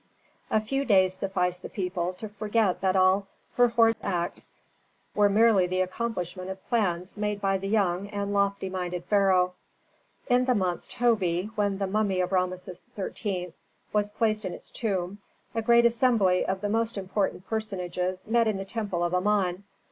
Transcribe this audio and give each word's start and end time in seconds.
A 0.49 0.59
few 0.59 0.83
days 0.83 1.13
sufficed 1.13 1.61
the 1.61 1.69
people 1.69 2.11
to 2.13 2.27
forget 2.27 2.81
that 2.81 2.95
all 2.95 3.27
Herhor's 3.55 3.97
acts 4.01 4.51
were 5.13 5.29
merely 5.29 5.67
the 5.67 5.81
accomplishment 5.81 6.49
of 6.49 6.65
plans 6.65 7.17
made 7.17 7.39
by 7.39 7.59
the 7.59 7.67
young 7.67 8.07
and 8.09 8.33
lofty 8.33 8.67
minded 8.67 9.05
pharaoh. 9.05 9.53
In 10.27 10.45
the 10.45 10.55
month 10.55 10.87
Tobi, 10.89 11.51
when 11.53 11.77
the 11.77 11.85
mummy 11.85 12.19
of 12.19 12.31
Rameses 12.31 12.81
XIII. 12.95 13.53
was 13.93 14.09
placed 14.09 14.43
in 14.43 14.53
its 14.53 14.71
tomb, 14.71 15.19
a 15.53 15.61
great 15.61 15.85
assembly 15.85 16.47
of 16.47 16.61
the 16.61 16.69
most 16.69 16.97
important 16.97 17.45
personages 17.45 18.27
met 18.27 18.47
in 18.47 18.57
the 18.57 18.65
temple 18.65 19.03
of 19.03 19.13
Amon. 19.13 19.65